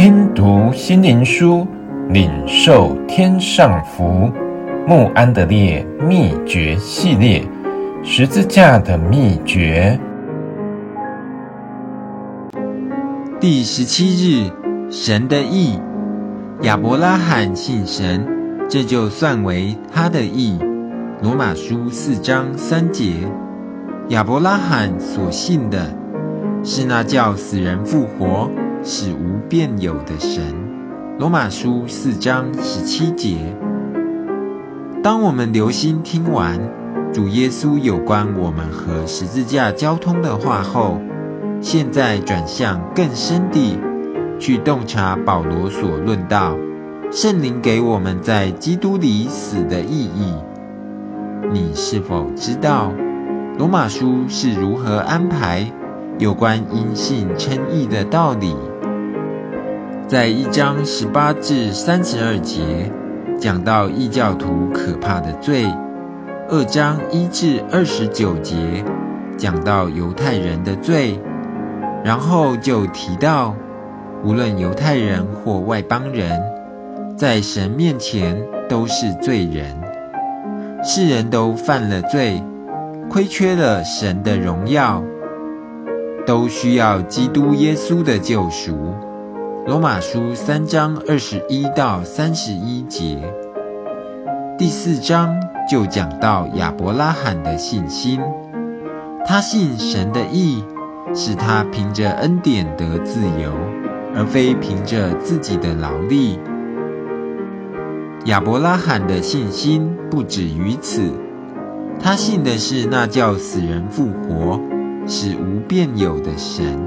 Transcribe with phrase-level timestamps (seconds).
[0.00, 1.66] 听读心灵书，
[2.10, 4.30] 领受天上福。
[4.86, 7.44] 慕安德烈秘诀系列，
[8.04, 9.98] 十字架的秘诀。
[13.40, 14.52] 第十七日，
[14.88, 15.80] 神的意。
[16.62, 18.24] 亚伯拉罕信神，
[18.68, 20.60] 这就算为他的义。
[21.20, 23.14] 罗马书四章三节。
[24.10, 25.92] 亚伯拉罕所信的
[26.62, 28.48] 是那叫死人复活，
[28.82, 30.42] 使无变有的神。
[31.18, 33.36] 罗马书四章十七节。
[35.02, 36.72] 当我们留心听完
[37.12, 41.00] 主耶稣有关我们和十字架交通的话后，
[41.60, 43.78] 现在转向更深地
[44.38, 46.56] 去洞察保罗所论到
[47.10, 50.34] 圣灵给我们在基督里死的意义。
[51.50, 52.92] 你是否知道
[53.58, 55.72] 罗马书是如何安排
[56.18, 58.56] 有关因信称义的道理？
[60.08, 62.90] 在一章十八至三十二节
[63.38, 65.72] 讲到异教徒可怕的罪；
[66.48, 68.56] 二章一至二十九节
[69.36, 71.20] 讲到犹太人的罪，
[72.02, 73.54] 然后就提到，
[74.24, 76.42] 无论犹太人或外邦人，
[77.16, 79.80] 在神面前都是罪人，
[80.82, 82.42] 世人都犯了罪，
[83.08, 85.04] 亏缺了神的荣耀。
[86.28, 88.76] 都需要基督耶稣的救赎。
[89.66, 93.32] 罗马书三章二十一到三十一节。
[94.58, 98.20] 第四章就讲到亚伯拉罕的信心，
[99.24, 100.62] 他信神的意，
[101.14, 103.50] 是他凭着恩典得自由，
[104.14, 106.38] 而非凭着自己的劳力。
[108.26, 111.10] 亚伯拉罕的信心不止于此，
[111.98, 114.60] 他信的是那叫死人复活。
[115.10, 116.78] 是无变有的神，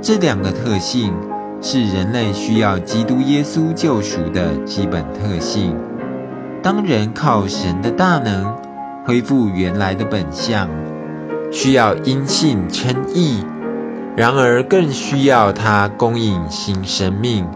[0.00, 1.12] 这两个特性
[1.60, 5.76] 是人类需要基督耶稣救赎的基本特性。
[6.62, 8.56] 当人靠神的大能
[9.04, 10.70] 恢复原来的本相，
[11.52, 13.44] 需要因信称义；
[14.16, 17.46] 然而更需要他供应新生命，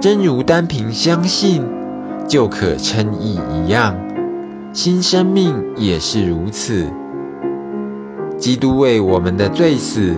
[0.00, 1.64] 真如单凭相信
[2.26, 3.94] 就可称义一样，
[4.72, 6.88] 新生命也是如此。
[8.42, 10.16] 基督为我们的罪死，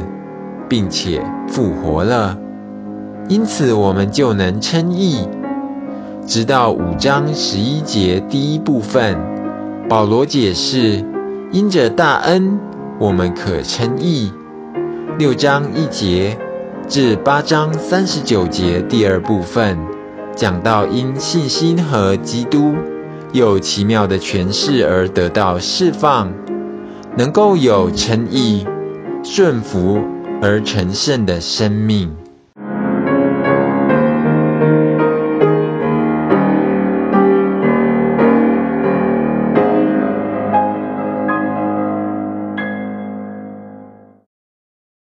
[0.67, 2.39] 并且复活了，
[3.29, 5.29] 因此我们就能称义。
[6.27, 9.19] 直到五章十一节第一部分，
[9.91, 11.05] 保罗解释：
[11.53, 12.59] 因着大恩，
[12.99, 14.33] 我们可称义。
[15.19, 16.39] 六章一节
[16.89, 19.77] 至八章三十九节第二部分，
[20.35, 22.73] 讲到因信心和基督
[23.33, 26.33] 有奇妙的权势而得到释放。
[27.17, 28.67] 能够有诚意、
[29.23, 30.03] 顺服
[30.43, 32.24] 而成圣的生命。